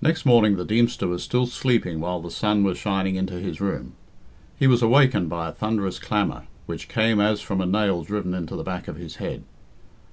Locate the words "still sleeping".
1.24-1.98